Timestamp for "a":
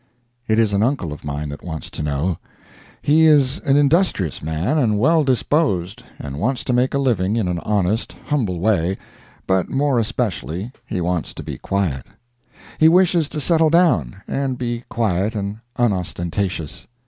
6.95-6.97